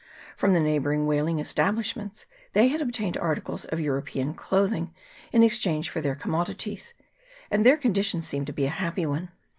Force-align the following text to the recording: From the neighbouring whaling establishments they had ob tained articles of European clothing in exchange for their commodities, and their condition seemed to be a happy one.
From 0.35 0.53
the 0.53 0.59
neighbouring 0.59 1.05
whaling 1.05 1.37
establishments 1.37 2.25
they 2.53 2.69
had 2.69 2.81
ob 2.81 2.91
tained 2.91 3.21
articles 3.21 3.65
of 3.65 3.79
European 3.79 4.33
clothing 4.33 4.91
in 5.31 5.43
exchange 5.43 5.91
for 5.91 6.01
their 6.01 6.15
commodities, 6.15 6.95
and 7.51 7.63
their 7.63 7.77
condition 7.77 8.23
seemed 8.23 8.47
to 8.47 8.53
be 8.53 8.65
a 8.65 8.69
happy 8.71 9.05
one. 9.05 9.29